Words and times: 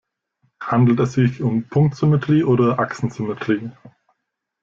Handelt 0.63 0.99
es 1.01 1.13
sich 1.13 1.43
um 1.43 1.67
Punktsymmetrie 1.69 2.43
oder 2.43 2.79
Achsensymmetrie? 2.79 3.69